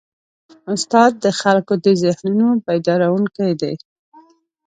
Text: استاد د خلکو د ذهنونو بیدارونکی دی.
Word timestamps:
استاد 0.73 1.11
د 1.23 1.25
خلکو 1.41 1.73
د 1.85 1.87
ذهنونو 2.03 2.61
بیدارونکی 2.65 3.51
دی. 3.61 3.73